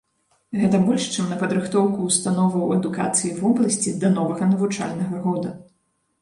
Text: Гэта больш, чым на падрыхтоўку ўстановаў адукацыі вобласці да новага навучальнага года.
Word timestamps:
Гэта 0.59 0.77
больш, 0.85 1.03
чым 1.15 1.27
на 1.33 1.35
падрыхтоўку 1.43 2.07
ўстановаў 2.07 2.71
адукацыі 2.77 3.35
вобласці 3.43 3.95
да 4.05 4.13
новага 4.17 4.49
навучальнага 4.55 5.15
года. 5.29 5.55